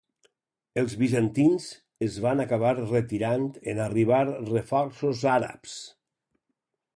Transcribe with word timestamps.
Els 0.81 0.93
bizantins 1.01 1.67
es 2.05 2.17
van 2.23 2.41
acabar 2.45 2.71
retirant 2.79 3.45
en 3.75 3.83
arribar 3.85 4.23
reforços 4.31 5.23
àrabs. 5.35 5.77